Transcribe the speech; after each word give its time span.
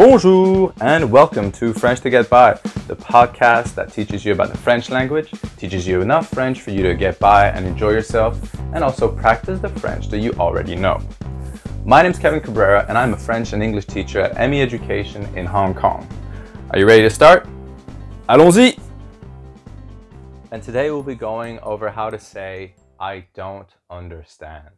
Bonjour 0.00 0.72
and 0.80 1.12
welcome 1.12 1.52
to 1.52 1.74
French 1.74 2.00
to 2.00 2.08
Get 2.08 2.30
By, 2.30 2.54
the 2.88 2.96
podcast 2.96 3.74
that 3.74 3.92
teaches 3.92 4.24
you 4.24 4.32
about 4.32 4.48
the 4.50 4.56
French 4.56 4.88
language, 4.88 5.30
teaches 5.58 5.86
you 5.86 6.00
enough 6.00 6.30
French 6.30 6.62
for 6.62 6.70
you 6.70 6.82
to 6.84 6.94
get 6.94 7.18
by 7.18 7.48
and 7.48 7.66
enjoy 7.66 7.90
yourself, 7.90 8.54
and 8.72 8.82
also 8.82 9.14
practice 9.14 9.60
the 9.60 9.68
French 9.68 10.08
that 10.08 10.20
you 10.20 10.32
already 10.38 10.74
know. 10.74 10.98
My 11.84 12.00
name 12.00 12.12
is 12.12 12.18
Kevin 12.18 12.40
Cabrera 12.40 12.86
and 12.88 12.96
I'm 12.96 13.12
a 13.12 13.16
French 13.18 13.52
and 13.52 13.62
English 13.62 13.84
teacher 13.84 14.20
at 14.22 14.48
ME 14.48 14.62
Education 14.62 15.22
in 15.36 15.44
Hong 15.44 15.74
Kong. 15.74 16.08
Are 16.70 16.78
you 16.78 16.86
ready 16.86 17.02
to 17.02 17.10
start? 17.10 17.46
Allons-y! 18.30 18.78
And 20.50 20.62
today 20.62 20.90
we'll 20.90 21.02
be 21.02 21.14
going 21.14 21.58
over 21.58 21.90
how 21.90 22.08
to 22.08 22.18
say, 22.18 22.74
I 22.98 23.26
don't 23.34 23.68
understand. 23.90 24.76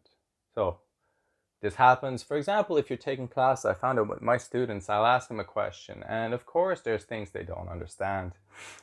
So, 0.57 0.81
this 1.63 1.77
happens, 1.77 2.25
for 2.25 2.37
example, 2.37 2.77
if 2.77 2.91
you're 2.91 2.97
taking 2.97 3.29
class, 3.29 3.65
I 3.65 3.73
found 3.73 4.01
out 4.01 4.09
with 4.09 4.21
my 4.21 4.37
students, 4.37 4.91
I'll 4.91 5.07
ask 5.07 5.29
them 5.29 5.39
a 5.39 5.45
question, 5.45 6.03
and 6.09 6.35
of 6.35 6.45
course, 6.45 6.81
there's 6.81 7.05
things 7.05 7.31
they 7.31 7.45
don't 7.45 7.69
understand. 7.69 8.33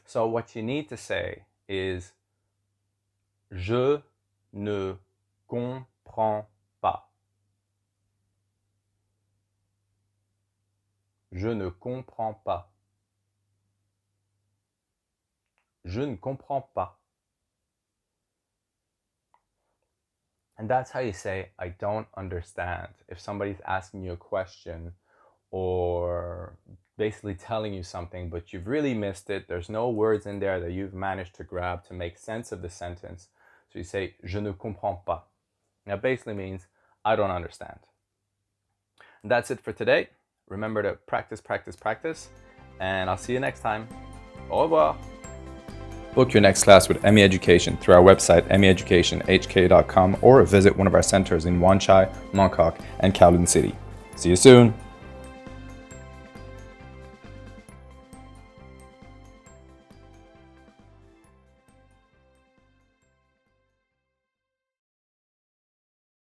So, 0.06 0.26
what 0.26 0.56
you 0.56 0.64
need 0.64 0.88
to 0.90 0.98
say 0.98 1.44
is, 1.68 2.14
Je 3.52 4.02
ne 4.54 4.96
comprends 5.48 6.46
pas. 6.82 7.10
Je 11.32 11.50
ne 11.50 11.70
comprends 11.70 12.34
pas. 12.46 12.72
Je 15.84 16.02
ne 16.02 16.16
comprends 16.16 16.62
pas. 16.74 16.99
And 20.60 20.70
that's 20.70 20.92
how 20.92 21.00
you 21.00 21.14
say, 21.14 21.50
I 21.58 21.70
don't 21.70 22.08
understand. 22.18 22.90
If 23.08 23.20
somebody's 23.20 23.62
asking 23.66 24.04
you 24.04 24.12
a 24.12 24.18
question 24.18 24.92
or 25.52 26.58
basically 26.98 27.36
telling 27.36 27.74
you 27.74 27.82
something, 27.82 28.30
but 28.30 28.52
you've 28.52 28.68
really 28.68 28.94
missed 28.94 29.30
it, 29.30 29.48
there's 29.48 29.70
no 29.70 29.90
words 29.90 30.26
in 30.26 30.40
there 30.40 30.60
that 30.60 30.74
you've 30.74 30.94
managed 30.94 31.36
to 31.36 31.46
grab 31.46 31.86
to 31.86 31.94
make 31.94 32.18
sense 32.18 32.52
of 32.52 32.62
the 32.62 32.70
sentence. 32.70 33.30
So 33.72 33.80
you 33.80 33.86
say, 33.86 34.16
Je 34.26 34.42
ne 34.42 34.52
comprends 34.52 35.00
pas. 35.06 35.22
That 35.86 36.02
basically 36.02 36.34
means, 36.34 36.68
I 37.06 37.16
don't 37.16 37.32
understand. 37.32 37.80
And 39.24 39.32
that's 39.32 39.50
it 39.52 39.62
for 39.62 39.72
today. 39.72 40.10
Remember 40.50 40.84
to 40.84 40.94
practice, 41.08 41.40
practice, 41.40 41.78
practice, 41.78 42.30
and 42.82 43.10
I'll 43.10 43.18
see 43.18 43.32
you 43.32 43.40
next 43.40 43.62
time. 43.62 43.88
Au 44.50 44.64
revoir. 44.64 44.98
Book 46.14 46.34
your 46.34 46.42
next 46.42 46.64
class 46.64 46.90
with 46.90 47.04
ME 47.04 47.24
Education 47.24 47.78
through 47.78 47.96
our 47.96 48.04
website, 48.04 48.48
meeducationhk.com, 48.50 50.18
or 50.22 50.44
visit 50.44 50.76
one 50.76 50.88
of 50.88 50.96
our 50.96 51.04
centers 51.04 51.46
in 51.46 51.60
Wan 51.60 51.80
Chai, 51.80 52.10
Mongkok, 52.34 52.80
and 53.00 53.14
Kowloon 53.14 53.48
City. 53.48 53.76
See 54.16 54.30
you 54.30 54.36
soon! 54.36 54.74